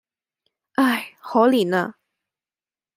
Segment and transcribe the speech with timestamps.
[0.77, 1.13] 唉！
[1.21, 1.95] 可憐呀！